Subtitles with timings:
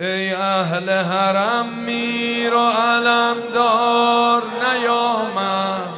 [0.00, 5.88] ای اهل حرم میر و علم دار نیامد.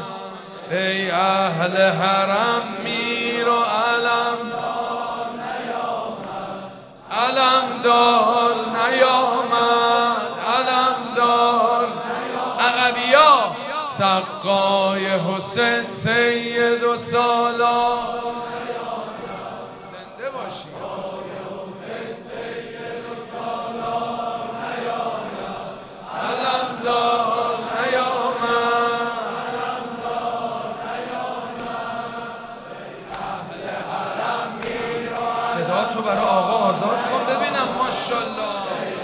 [0.70, 5.28] ای اهل حرم میر و علم دار
[7.10, 10.16] علم دار نیامد
[10.56, 11.88] علم دار
[12.60, 17.98] عقبیا سقای حسین سید و سالار
[35.94, 37.34] تو برای آقا آزاد کن.
[37.34, 38.97] ببینم ماشاءالله.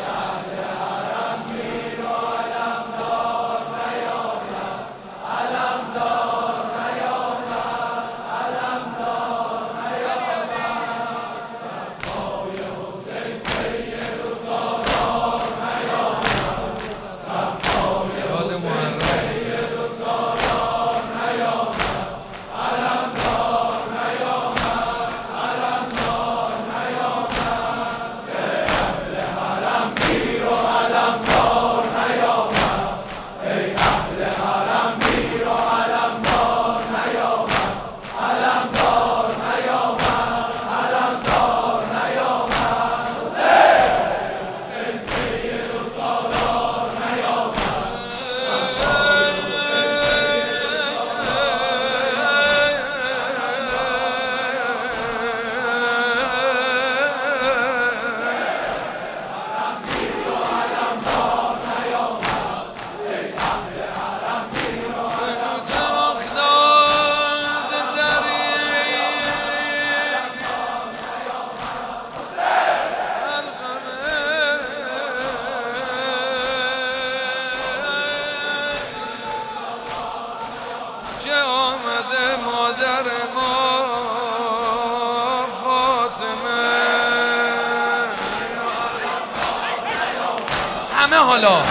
[91.05, 91.63] همه حالا.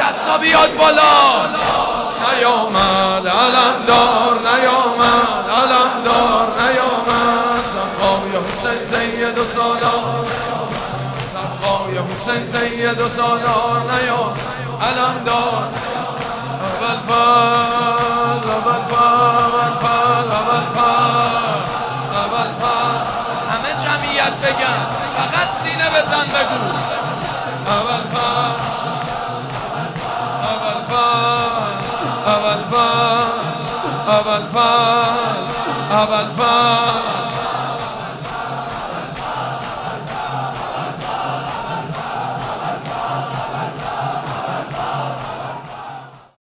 [0.00, 1.46] دستا بیاد بالا.
[2.32, 7.64] نیامد علم دار نیامد علم دار نیامد.
[7.64, 10.26] سقای حسین سید و سالار.
[11.32, 13.82] سقای حسین سید و سالار.
[13.92, 14.40] نیامد
[14.82, 15.68] علم دار
[16.62, 21.56] اول فال اول فال اول اول فال
[22.12, 22.50] اول
[23.50, 24.86] همه جمعیت بگن
[25.16, 26.95] فقط سینه بزن بگو.
[27.66, 28.56] اول فال
[35.90, 37.25] اول فال